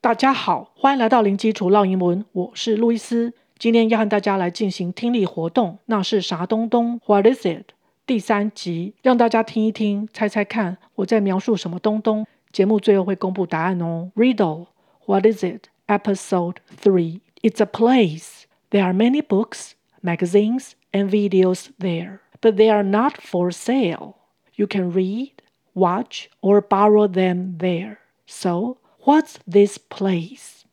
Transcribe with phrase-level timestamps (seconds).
[0.00, 3.32] 大家好，欢迎来到零基础绕英文，我是路易斯。
[3.58, 7.00] 今天要和大家来进行听力活动，那是啥东东？
[7.06, 7.70] What is it？
[8.04, 12.26] 第三集，让大家听一听，猜猜看我在描述什么东东。
[12.52, 14.10] 节目最后会公布答案哦。
[14.14, 18.42] Riddle，What is it？Episode Three。It's a place.
[18.70, 24.14] There are many books, magazines, and videos there, but they are not for sale.
[24.56, 25.32] You can read,
[25.72, 27.98] watch, or borrow them there.
[28.26, 30.63] So What's this place？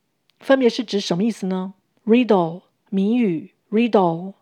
[0.40, 4.34] 分别是指什么意思呢？Riddle 谜语，Riddle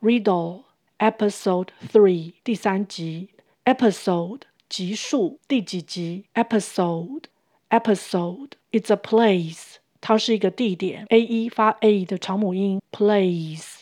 [0.00, 0.62] Riddle
[0.98, 3.28] Episode Three 第三集
[3.66, 7.24] ，Episode 集数第几集？Episode
[7.68, 13.80] Episode It's a place，它是一个地点，A E 发 A 的长母音，Place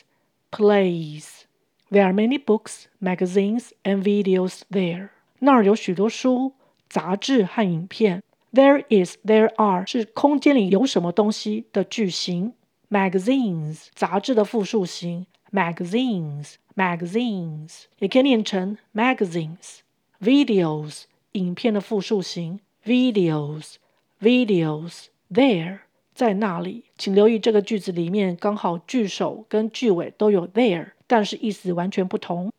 [0.51, 1.43] Place
[1.89, 5.09] There are many books, magazines, and videos there。
[5.39, 6.53] 那儿有许多书、
[6.89, 8.21] 杂志和影片。
[8.55, 12.53] There is, there are 是空间里有什么东西的句型。
[12.89, 15.25] Magazines 杂志的复数型。
[15.51, 19.79] Magazines, magazines 也可以念成 magazines。
[20.21, 22.61] Videos 影片的复数型。
[22.85, 23.75] Videos,
[24.21, 25.79] videos there
[26.13, 26.85] 在那里。
[26.97, 32.53] 请留意这个句子里面刚好句首跟句尾都有 there，但是意思完全不同。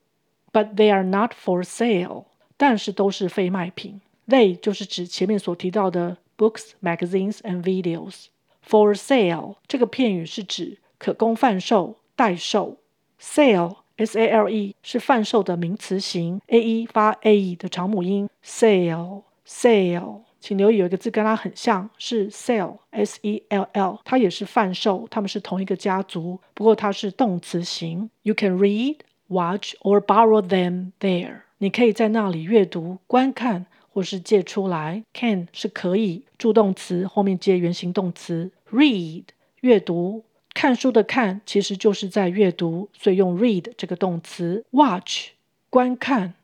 [0.52, 2.24] But they are not for sale，
[2.58, 4.02] 但是都是非卖品。
[4.28, 8.26] They 就是指前面所提到的 books, magazines and videos.
[8.68, 12.78] For sale 这个片语是指可供贩售、代售。
[13.18, 18.28] Sale, S-A-L-E 是贩售的名词型，A-E 发 A-E 的长母音。
[18.44, 28.10] Sale, sale，请留意有一个字跟它很像，是 sell, S-E-L-L，它也是贩售，它们是同一个家族，不过它是动词型。
[28.22, 28.96] You can read,
[29.28, 31.40] watch or borrow them there.
[31.58, 33.64] 你可以在那里阅读、观看。
[33.96, 38.50] 或是借出来，can 是可以，助动词后面接原形动词。
[38.70, 39.22] read
[39.62, 44.62] 阅读，看书的看其实就是在阅读，所以用 read 这个动词。
[44.72, 45.28] watch
[45.70, 46.34] 观看，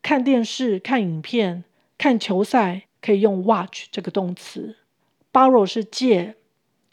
[0.00, 1.64] 看电视、看影片、
[1.98, 4.76] 看球赛可以用 watch 这个动词。
[5.30, 6.36] borrow 是借，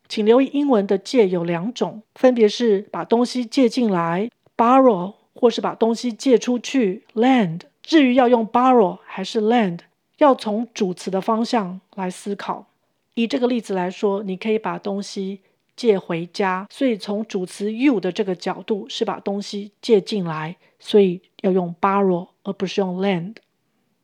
[0.10, 7.62] 请留意英文的借有两种，分别是把东西借进来，borrow，或是把东西借出去，lend。
[7.82, 9.80] 至于要用 borrow 还是 lend？
[10.20, 12.68] 要从主词的方向来思考。
[13.16, 15.42] 以这个例子来说，你可以把东西
[15.76, 23.36] 借回家，所以从主词 you 的这个角度是把东西借进来，所以要用 borrow 而不是用 lend。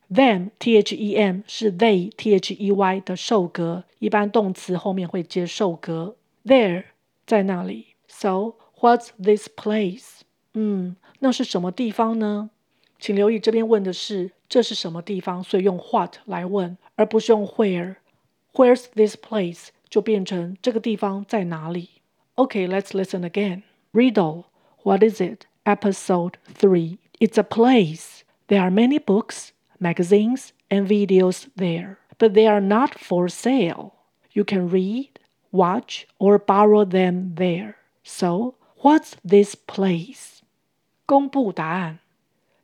[0.09, 6.15] Them T H E M 是 they T H E Y 的受格，一般动词后面会接受格。
[6.45, 6.83] There
[7.25, 7.87] 在那里。
[8.07, 10.19] So what's this place？
[10.53, 12.51] 嗯，那是什么地方呢？
[12.98, 14.32] 请留意这边问的是。
[14.48, 15.44] 这是什么地方？
[15.44, 19.68] 所以用 what 来问，而不是用 where。Where's this place？
[19.88, 21.88] 就变成这个地方在哪里？
[22.34, 23.62] Okay, let's listen again.
[23.92, 24.46] Riddle,
[24.82, 25.44] what is it?
[25.64, 26.98] Episode three.
[27.20, 28.22] It's a place.
[28.48, 33.92] There are many books, magazines, and videos there, but they are not for sale.
[34.32, 35.10] You can read,
[35.52, 37.76] watch, or borrow them there.
[38.02, 40.41] So, what's this place?
[41.06, 42.00] 公布答案。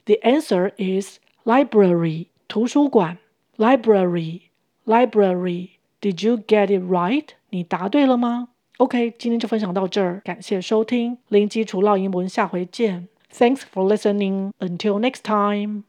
[0.04, 3.18] The answer is Library 图书馆，
[3.56, 4.42] Library
[4.84, 7.28] Library Did you get it right？
[7.50, 8.50] 你答对了吗？
[8.78, 13.08] OK，今天就分享到这儿，感谢收听零基础绕英文，下回见。
[13.32, 14.52] Thanks for listening.
[14.60, 15.86] Until next time.